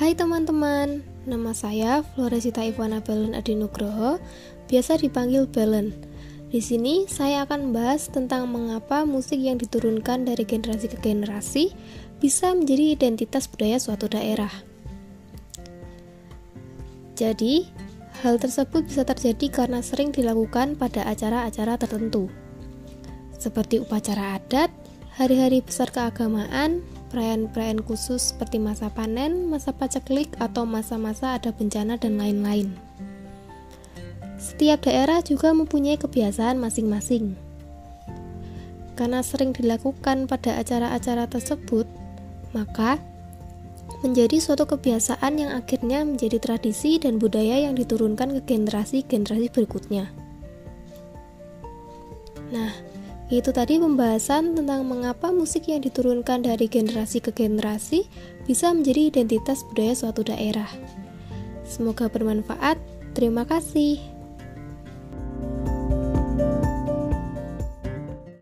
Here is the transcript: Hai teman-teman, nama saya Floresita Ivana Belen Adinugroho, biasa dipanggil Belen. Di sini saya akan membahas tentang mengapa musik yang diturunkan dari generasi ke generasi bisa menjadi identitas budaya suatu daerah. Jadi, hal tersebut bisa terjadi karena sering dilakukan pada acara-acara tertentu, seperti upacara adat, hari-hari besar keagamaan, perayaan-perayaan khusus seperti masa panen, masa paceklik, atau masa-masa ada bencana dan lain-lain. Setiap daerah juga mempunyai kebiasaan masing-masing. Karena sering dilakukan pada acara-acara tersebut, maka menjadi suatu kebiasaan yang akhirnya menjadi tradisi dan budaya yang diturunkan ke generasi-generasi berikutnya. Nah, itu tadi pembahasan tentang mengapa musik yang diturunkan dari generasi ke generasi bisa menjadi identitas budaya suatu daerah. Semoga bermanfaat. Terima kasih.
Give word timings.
Hai 0.00 0.16
teman-teman, 0.16 1.04
nama 1.28 1.52
saya 1.52 2.00
Floresita 2.00 2.64
Ivana 2.64 3.04
Belen 3.04 3.36
Adinugroho, 3.36 4.16
biasa 4.64 4.96
dipanggil 4.96 5.44
Belen. 5.44 5.92
Di 6.48 6.64
sini 6.64 7.04
saya 7.04 7.44
akan 7.44 7.68
membahas 7.68 8.08
tentang 8.08 8.48
mengapa 8.48 9.04
musik 9.04 9.36
yang 9.36 9.60
diturunkan 9.60 10.24
dari 10.24 10.48
generasi 10.48 10.88
ke 10.88 10.96
generasi 11.04 11.76
bisa 12.16 12.56
menjadi 12.56 12.96
identitas 12.96 13.44
budaya 13.44 13.76
suatu 13.76 14.08
daerah. 14.08 14.48
Jadi, 17.12 17.68
hal 18.24 18.40
tersebut 18.40 18.88
bisa 18.88 19.04
terjadi 19.04 19.52
karena 19.52 19.84
sering 19.84 20.16
dilakukan 20.16 20.80
pada 20.80 21.04
acara-acara 21.12 21.76
tertentu, 21.76 22.32
seperti 23.36 23.84
upacara 23.84 24.40
adat, 24.40 24.72
hari-hari 25.20 25.60
besar 25.60 25.92
keagamaan, 25.92 26.80
perayaan-perayaan 27.10 27.82
khusus 27.82 28.30
seperti 28.32 28.62
masa 28.62 28.88
panen, 28.88 29.50
masa 29.50 29.74
paceklik, 29.74 30.30
atau 30.38 30.62
masa-masa 30.62 31.36
ada 31.36 31.50
bencana 31.50 31.98
dan 31.98 32.16
lain-lain. 32.16 32.72
Setiap 34.40 34.88
daerah 34.88 35.20
juga 35.20 35.52
mempunyai 35.52 36.00
kebiasaan 36.00 36.56
masing-masing. 36.56 37.36
Karena 38.96 39.20
sering 39.20 39.52
dilakukan 39.52 40.30
pada 40.30 40.56
acara-acara 40.56 41.28
tersebut, 41.28 41.84
maka 42.56 42.96
menjadi 44.00 44.40
suatu 44.40 44.64
kebiasaan 44.64 45.36
yang 45.36 45.52
akhirnya 45.52 46.06
menjadi 46.06 46.40
tradisi 46.40 46.96
dan 46.96 47.20
budaya 47.20 47.68
yang 47.68 47.76
diturunkan 47.76 48.40
ke 48.40 48.40
generasi-generasi 48.56 49.52
berikutnya. 49.52 50.08
Nah, 52.50 52.72
itu 53.30 53.54
tadi 53.54 53.78
pembahasan 53.78 54.58
tentang 54.58 54.82
mengapa 54.82 55.30
musik 55.30 55.70
yang 55.70 55.86
diturunkan 55.86 56.42
dari 56.42 56.66
generasi 56.66 57.22
ke 57.22 57.30
generasi 57.30 58.10
bisa 58.50 58.74
menjadi 58.74 59.14
identitas 59.14 59.62
budaya 59.70 59.94
suatu 59.94 60.26
daerah. 60.26 60.66
Semoga 61.62 62.10
bermanfaat. 62.10 62.74
Terima 63.14 63.46
kasih. 63.46 64.19